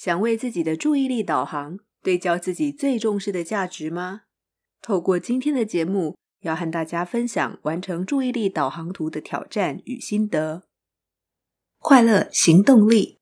[0.00, 4.20] 想为自己的注意力导航，对焦自己最重视的价值吗？
[4.80, 10.62] 透过今天的节目，要和大家分享完成注意力导航图的挑战与心得。
[11.80, 13.18] 快乐行动力。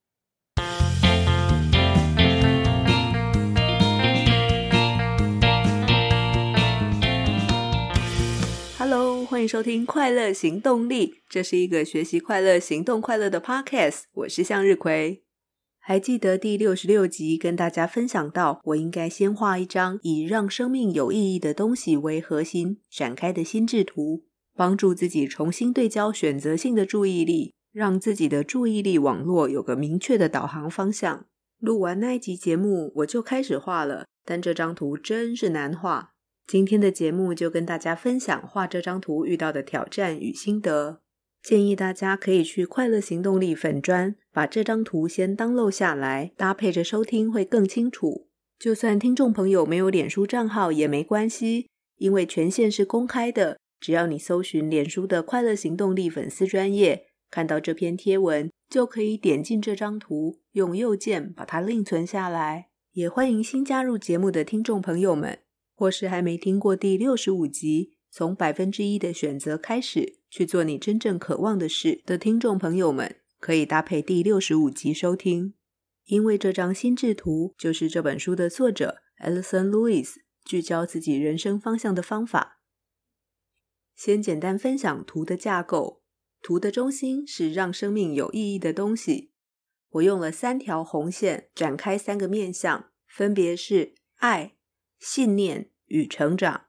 [8.79, 14.03] Hello，欢迎收听《快乐行动力》，这是一个学习快乐、行动快乐的 Podcast。
[14.13, 15.26] 我是向日葵。
[15.89, 24.25] 还记得第六十六集跟大家分享到，我应该先画一张以让生命有意义的东西为核心展开的心智图，
[24.57, 31.27] 帮助自己重新对焦选择性的注意力，让自己的注意力网络有个明确的导航方向。
[31.61, 36.11] 录完那一集节目，我就开始画了，但这张图真是难画。
[36.49, 40.99] 今天的节目就跟大家分享画这张图遇到的挑战与心得。
[41.47, 48.27] 建议大家可以去快乐行动力粉专，把这张图先登录下来，搭配着收听会更清楚。
[48.59, 62.71] 就算听众朋友没有脸书账号也没关系，因为权限是公开的，只要你搜寻脸书的快乐行动力粉丝专页，看到这篇贴文，就可以点进这张图，用右键把它另存下来。
[62.95, 65.39] 也欢迎新加入节目的听众朋友们，
[65.77, 67.93] 或是还没听过第六十五集。
[68.17, 75.53] 从百分之一的选择开始，去做你真正渴望的事的听众朋友们，可以搭配第六十五集收听。
[76.07, 80.15] 因为这张心智图就是这本书的作者 Alison Lewis
[80.47, 82.63] 聚焦自己人生方向的方法。
[83.95, 86.03] 先简单分享图的架构，
[86.41, 89.33] 图的中心是让生命有意义的东西。
[89.91, 94.57] 我用了三条红线展开三个面向，分别是爱、
[94.99, 96.66] 信念与成长。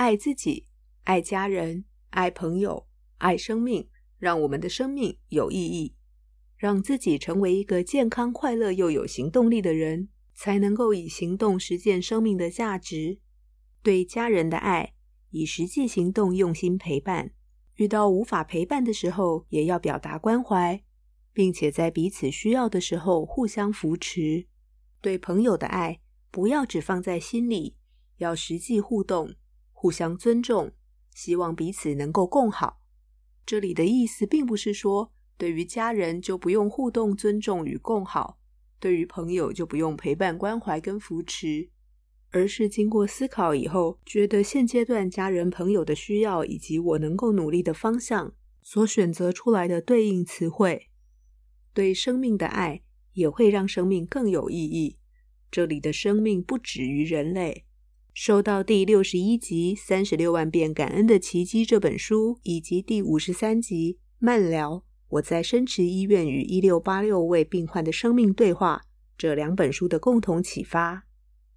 [0.00, 0.64] 爱自己，
[1.04, 2.86] 爱家人，爱朋友，
[3.18, 5.94] 爱生命，让我们的生命有意义，
[6.56, 13.18] 让自己成为一个健康、快乐又有行动力的人，才能够以行动实践生命的价值。
[13.82, 14.94] 对家人的爱，
[15.32, 17.32] 以实际行动用心陪伴；
[17.76, 20.82] 遇到无法陪伴的时候，也要表达关怀，
[21.34, 24.46] 并且在彼此需要的时候互相扶持。
[25.02, 26.00] 对朋友的爱，
[26.30, 27.76] 不要只放在心里，
[28.16, 29.34] 要实际互动。
[29.80, 30.72] 互相尊重，
[31.14, 32.82] 希望彼此能够共好。
[33.46, 38.38] 这里的意思并不是说，对于家人就不用互动、尊重与共好，
[38.78, 41.70] 对于朋友就不用陪伴、关怀跟扶持，
[42.30, 50.90] 而是经过思考以后，觉得现阶段家人、朋友的需要以及我能够努力的方向，所选择出来的对应词汇。
[51.72, 52.82] 对生命的爱
[53.14, 54.98] 也会让生命更有意义。
[55.50, 57.64] 这里的生命不止于人类。
[58.12, 68.82] 收到第六十一集《三十六万遍感恩的奇迹》这本书，以及第五十三集《慢聊：我在深池医院与一六八六位病患的生命对话》
[69.16, 71.06] 这两本书的共同启发。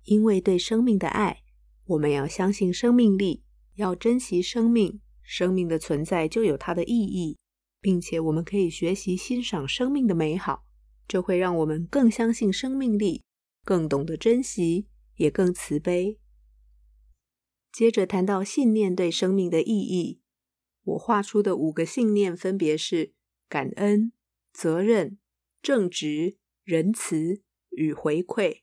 [0.04, 1.42] 因为对生命的爱，
[1.86, 3.42] 我们要相信生命力，
[3.76, 7.38] 要珍惜生命，生命的存在就有它的意义，
[7.82, 10.66] 并且我们可以学习欣赏生命的美好，
[11.08, 13.24] 这会让我们更相信生命力，
[13.66, 16.20] 更懂得珍惜，也更慈悲。
[17.74, 20.22] 接着谈到信念对生命的意义，
[20.84, 23.14] 我画出的五个信念分别是
[23.50, 24.12] 感恩、
[24.54, 25.18] 责任、
[25.60, 27.42] 正直、仁慈
[27.72, 28.60] 与回馈。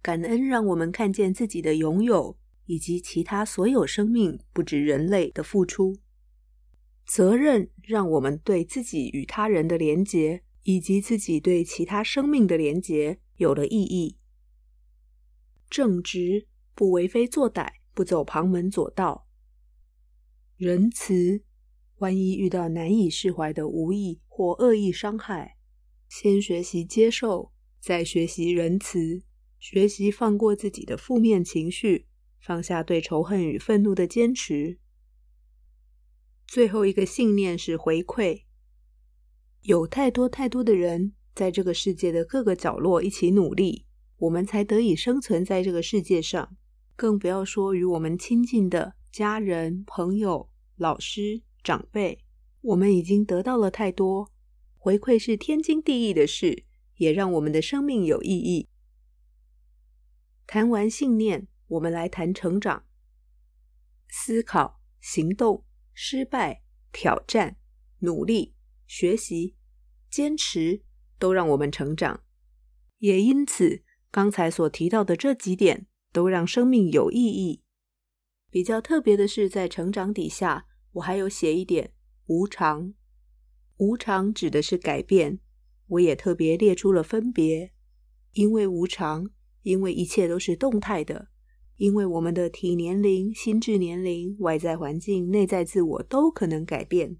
[0.00, 5.98] 感恩让我们看见自己的拥有，以及其他所有生命，不止人类的付出。
[7.04, 14.18] 责任让我们对自己与他人的连结，以及自己对其他生命的连结有了意义。
[15.68, 16.46] 正直。
[16.76, 19.26] 不为非作歹，不走旁门左道。
[20.58, 21.42] 仁慈，
[21.96, 25.56] 万一遇到难以释怀的无意或恶意伤害，
[26.06, 27.50] 先学习接受，
[27.80, 29.22] 再学习仁慈，
[29.58, 34.78] 学习放过自己的负面情绪，放下对仇恨与愤怒的坚持。
[36.46, 38.42] 最后一个信念是回馈，
[39.62, 43.86] 有太多太多的人在这个世界的各个角落一起努力，
[44.18, 46.54] 我们才得以生存在这个世界上。
[46.96, 52.24] 更不要说与我们亲近的家人、朋友、老师、长辈，
[52.62, 54.32] 我们已经得到了太多，
[54.78, 56.64] 回馈是天经地义的事，
[56.96, 58.70] 也让我们的生命有意义。
[60.46, 62.84] 谈完信念，我们来谈成长。
[64.08, 66.62] 思考、行动、失败、
[66.92, 67.58] 挑战、
[67.98, 68.54] 努力、
[68.86, 69.54] 学习、
[70.08, 70.82] 坚持，
[71.18, 72.22] 都让我们成长。
[72.98, 75.86] 也因此，刚才所提到的这几点。
[76.16, 77.60] 都让生命有意义。
[78.50, 81.92] 比较特别的是，在成长底下，我还有写一点
[82.28, 82.94] 无常。
[83.76, 85.40] 无常指的是改变，
[85.88, 87.70] 我也特别列出了分别，
[88.32, 89.28] 因为无常，
[89.60, 91.28] 因为一切都是动态的，
[91.76, 97.18] 因为我们的体年龄、心智年龄、外在环境、内在自我都可能改变。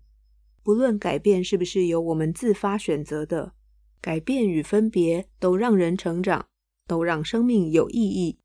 [0.62, 3.52] 不论改变是不是由我们自发选择的，
[4.00, 6.46] 改变与分别都让人成长，
[6.86, 8.38] 都让生命有意义。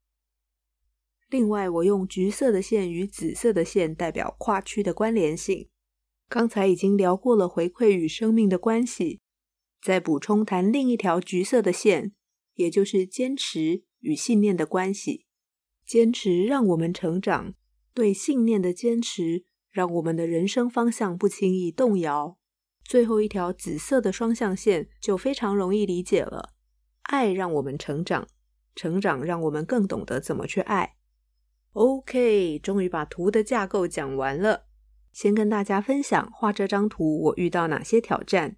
[1.31, 5.69] 另外，我用橘色的线与紫色的线代表跨区的关联性。
[6.28, 9.22] 刚才已经聊过了回馈与生命的关系，
[9.81, 12.12] 再补充谈另一条橘色的线，
[12.56, 15.25] 也就是坚持与信念的关系。
[15.86, 17.54] 坚持让我们成长，
[17.94, 22.38] 对信念的坚持让我们的人生方向不轻易动摇。
[22.83, 26.50] 最后一条紫色的双向线就非常容易理解了：
[27.04, 28.28] 爱让我们成长，
[28.75, 30.98] 成长让我们更懂得怎么去爱。
[31.73, 34.65] OK，终于把图的架构讲完了。
[35.13, 38.57] 先跟大家分享画这张图，我遇到哪些挑战。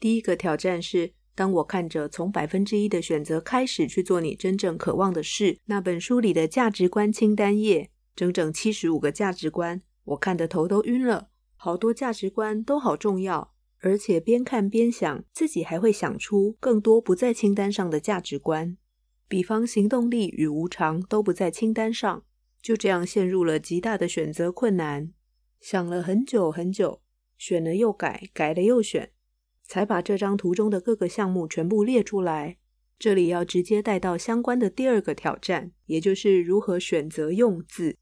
[0.00, 11.30] 第一个挑战是，当我看着从百分之一的选择开始去做你真正渴望的事，那本书里的价值观清单页，整整七十五个价值观，我看得头都晕了。
[11.54, 18.76] 好多价值观都好重要，而且边看边想，自己还会想出更多不在清单上的价值观。
[19.28, 22.24] 比方行动力与无常都不在清单上，
[22.62, 25.12] 就这样陷入了极大的选择困难。
[25.60, 27.02] 想了很久很久，
[27.36, 29.10] 选了又改，改了又选，
[29.64, 32.58] 才把这张图中的各个项目全部列出来。
[32.98, 37.96] 这里要直接带到相关的第二个挑战，也就是如何选择用字。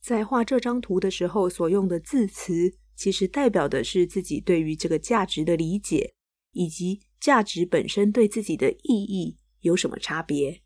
[0.00, 6.14] 在画这张图的时候所用的字词，其实代表的是自己对于这个价值的理解，
[6.52, 9.36] 以及价值本身对自己的意义。
[9.60, 10.62] 有什么差别？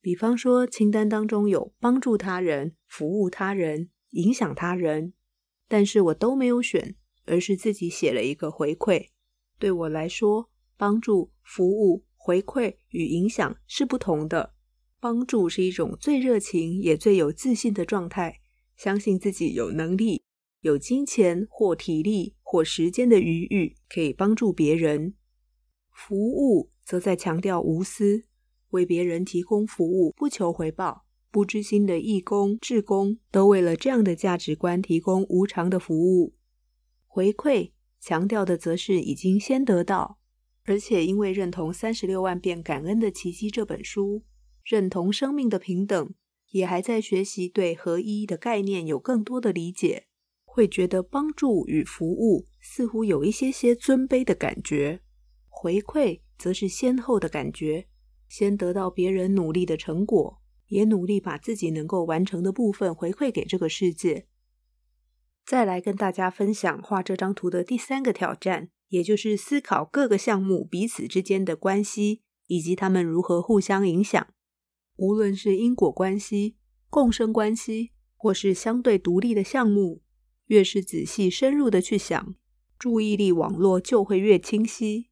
[0.00, 5.12] 比方说，清单当中有帮助他人、服务他人、影响他人，
[5.68, 6.96] 但是我都没有选，
[7.26, 9.08] 而是自己写了一个回馈。
[9.58, 14.54] 对我来说，帮助、服务、回馈与影响是不同的。
[14.98, 18.40] 帮助是一种最热情也最有自信的状态，
[18.76, 20.22] 相信自己有能力、
[20.60, 25.14] 有金钱或体力或时间的余裕，可以帮助别人。
[25.90, 28.24] 服务则在强调无私。
[28.70, 36.34] 为别人提供服务，不求回报，不知心的义工、志工，都为了这样的价值观提供无偿的服务。
[37.06, 40.18] 回馈强调的则是已经先得到，
[40.64, 44.22] 而且因为认同《三十六万遍感恩的奇迹》这本书，
[44.64, 46.14] 认同生命的平等，
[46.50, 50.06] 也还在学习对合一的概念有更多的理解，
[50.44, 55.00] 会觉得帮助与服务似乎有一些些尊卑的感觉，
[55.48, 57.88] 回馈则是先后的感觉。
[58.30, 64.28] 先得到别人努力的成果，也努力把自己能够完成的部分回馈给这个世界。
[65.44, 74.28] 再来跟大家分享画这张图的第三个挑战，也就是思考各个项目彼此之间的关系，以及他们如何互相影响。
[74.94, 76.56] 无论是因果关系、
[76.88, 80.02] 共生关系，或是相对独立的项目，
[80.46, 82.36] 越是仔细深入的去想，
[82.78, 85.08] 注意力网络就会越清晰，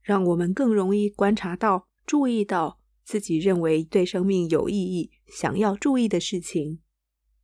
[0.00, 1.89] 让我们更容易观察到。
[2.10, 6.80] 注意到自己认为对生命有意义、想要注意的事情。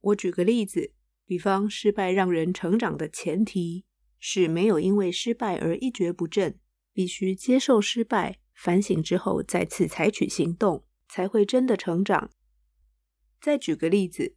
[0.00, 0.92] 我举个例子，
[1.24, 3.84] 比方失败让人成长的前提
[4.18, 6.58] 是没有因为失败而一蹶不振，
[6.92, 12.32] 必须接受失败，反省之后再次采取行动，才会真的成长。
[13.40, 14.34] 再举个例子，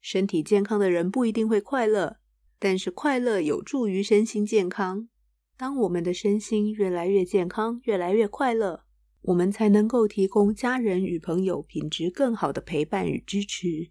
[0.00, 2.16] 身体健康的人不一定会快乐，
[2.58, 5.08] 但是快乐有助于身心健康。
[5.56, 8.82] 当我们的身心越来越健康，越来越快乐。
[9.22, 13.90] 我们才能够提供家人与朋友品质更好的陪伴与支持。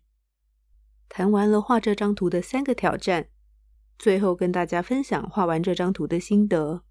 [1.08, 3.28] 谈完了画这张图的三个挑战，
[3.98, 6.84] 最后跟大家分享画完这张图的心得。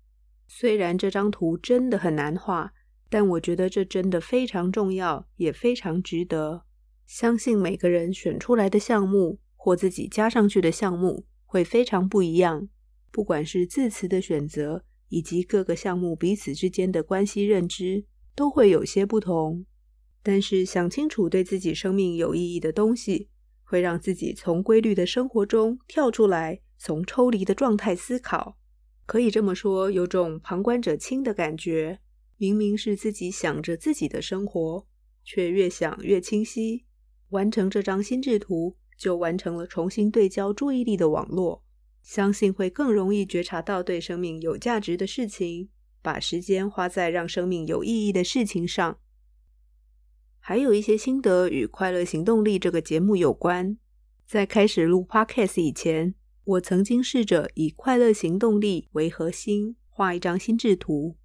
[0.46, 2.72] 虽然这张图真的很难画，
[3.08, 6.64] 但我觉得这真的非常重要，也非常值得。
[7.06, 12.68] 相信每个人选出来的项目或自己加上去的项目会非常不一样，
[13.10, 18.06] 不管是字词的选择，以及各个项目彼此之间的关系认知。
[18.34, 19.64] 都会有些不同，
[20.22, 23.28] 但是想清楚对自己生命有意义的东西，
[23.64, 28.56] 会让自己从规律的生活中跳出来，从抽离的状态思考。
[29.06, 32.00] 可以这么说，有种旁观者清的感觉。
[32.36, 34.86] 明明是自己想着自己的生活，
[35.22, 36.86] 却越想越清晰。
[37.28, 41.62] 完成这张心智图，就完成了重新对焦注意力的网络。
[42.02, 45.68] 相信会更容易觉察到对生命有价值的事情。
[46.02, 48.98] 把时间花在让生命有意义的事情上，
[50.38, 53.76] 还有一些心得与《快乐行动力》这个节目有关。
[54.26, 56.14] 在开始录 Podcast 以前，
[56.44, 61.16] 我曾经试着以《快乐行动力》为核心画一张心智图，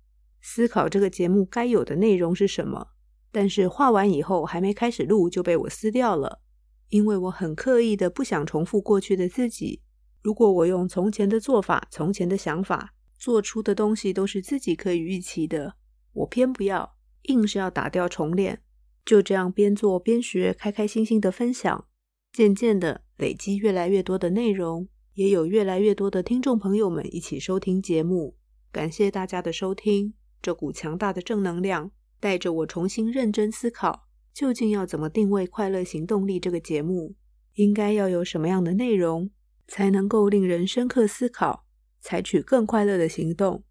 [0.41, 2.88] 思考这个节目该有的内容是什么。
[3.32, 6.41] 但是画完以后还没开始录就被我撕掉了，
[6.89, 9.82] 因为我很刻意的不想重复过去的自己。
[10.24, 15.75] 如果我用从前的做法、从前的想法做出的东西都是自己可以预期的，
[16.13, 18.62] 我偏不要，硬是要打掉重练。
[19.03, 21.86] 就这样边做边学，开开心心的分享，
[22.34, 28.36] 渐渐的累积越来越多的内容，也有越来越多的听众朋友们一起收听节目。
[28.72, 37.15] 感谢大家的收听，这股强大的正能量带着我重新认真思考，究竟要怎么定位《快乐行动力》这个节目，
[37.53, 39.29] 应该要有什么样的内容，
[39.67, 41.64] 才能够令人深刻思考，
[42.06, 43.64] 采取更快乐的行动。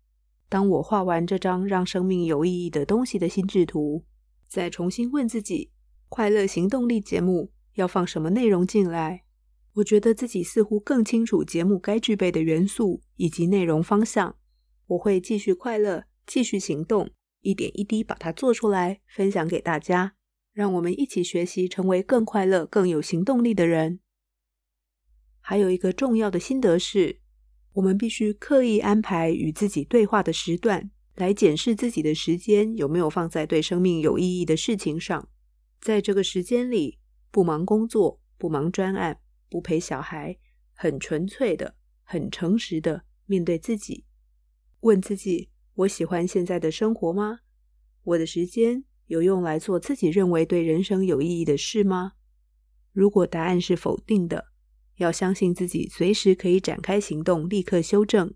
[0.48, 4.04] 当我画完这张让生命有意义的东西的心智图，
[4.48, 5.70] 再重新问自己，
[6.08, 9.22] 快乐行动力节目要放什么内容进来？
[9.74, 14.34] 我觉得自己似乎更清楚节目该具备的元素以及内容方向。
[14.88, 17.08] 我会继续快乐，继续行动，
[17.42, 20.16] 一点一滴把它做出来，分享给大家。
[20.52, 24.00] 让我们一起学习，成为更快乐、更有行动力的人。
[25.40, 27.20] 还有一个重要的心得是，
[27.74, 30.90] 我们必须刻意安排与自己对话的时段。
[31.16, 35.28] 来检视自己的时间有没有放在对生命有意义的事情上，
[35.80, 36.98] 在这个时间里，
[37.30, 40.36] 不忙工作，不忙专案，不陪小孩，
[40.72, 44.04] 很纯粹的、很诚实的面对自己，
[44.80, 47.38] 问自己：我喜欢现在的生活吗？
[48.02, 52.14] 我的时间有用来做自己认为对人生有意义的事吗？
[52.92, 54.46] 如果答案是否定的，
[54.96, 58.32] 要相信自己随时可以展开行动，立刻修正。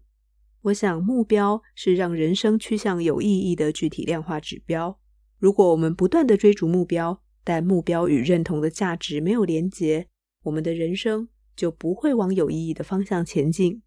[0.63, 4.99] 我想，目标是让人生趋向有意义的具体量化指标。
[5.39, 10.09] 如果我们不断的追逐目标，但目标与认同的价值没有连结，
[10.43, 13.83] 我们的人生就不会往有意义的方向前进。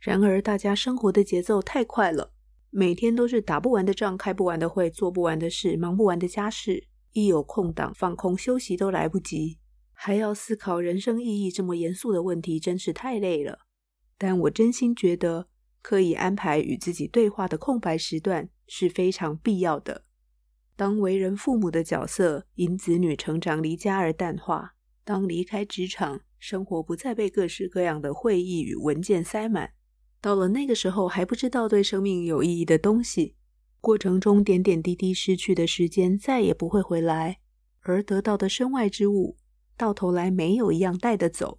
[0.00, 2.32] 然而，大家生活的节奏太快了，
[2.70, 9.58] 每天都是打不完的仗、开不完的会、做不完的事、忙不完的家事，一有空档放空休息都来不及，
[9.94, 13.60] 还要思考人生意义这么严肃的问题，真是太累了。
[14.18, 15.48] 但我真心觉得，
[15.80, 20.04] 刻意安排与自己对话的空白时段是非常必要的。
[20.76, 24.74] 当为人父母的角色因子女成长离家而淡化，
[25.04, 29.70] 当离开职场，生活不再被各式各样的会议与文件塞满，
[30.20, 33.36] 到了那个时候还不知道对生命有意义的东西，
[33.80, 37.38] 过程中点点滴滴失去的时间再也不会回来，
[37.80, 39.36] 而得到的身外之物，
[39.76, 41.58] 到头来没有一样带得走。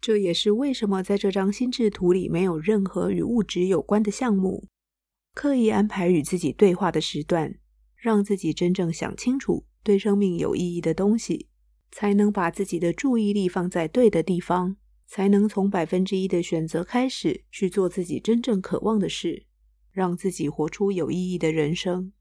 [0.00, 4.68] 这也是为什么在这张心智图里没有任何与物质有关的项目。
[5.34, 7.58] 刻意安排与自己对话的时段，
[7.96, 11.48] 让自己真正想清楚对生命有意义的东西，
[11.90, 14.76] 才能把自己的注意力放在对的地方，
[15.06, 19.46] 才能从百分之一的选择开始去做自己真正渴望的事，
[19.90, 22.12] 让自己活出有意义的人生。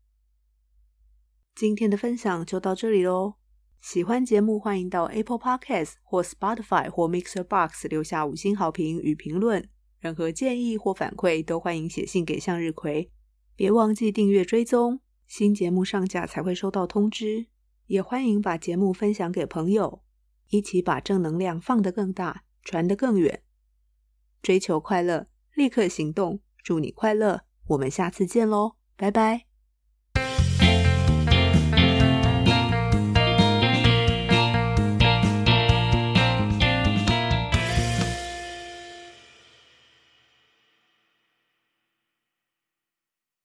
[1.56, 3.36] 今天的分享就到这里喽。
[3.80, 9.70] 喜欢节目，欢迎到 Apple Podcast 或 Spotify 或 Mixer Box 留下五星好评与评论。
[10.00, 13.12] 任何建议或反馈都欢迎写信给向日葵。
[13.56, 17.48] 别忘记订阅追踪，新节目上架才会收到通知。
[17.88, 20.04] 也欢迎把节目分享给朋友，
[20.50, 23.42] 一起把正能量放得更大，传得更远。
[24.42, 26.42] 追求快乐，立刻行动。
[26.64, 29.47] 祝你快乐，我们下次见喽，拜拜。